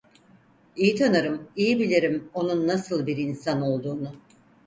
İyi 0.75 0.95
tanırım, 0.95 1.47
iyi 1.55 1.79
bilirim 1.79 2.29
onun 2.33 2.67
nasıl 2.67 3.07
bir 3.07 3.17
insan 3.17 3.61
olduğunu. 3.61 4.11